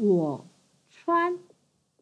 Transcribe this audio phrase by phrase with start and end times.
[0.00, 0.46] 我
[0.88, 1.38] 穿